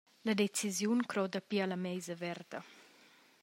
La 0.27 0.33
decisiun 0.39 1.03
croda 1.11 1.41
pia 1.49 1.63
alla 1.65 1.79
meisa 1.85 2.15
verda. 2.23 2.59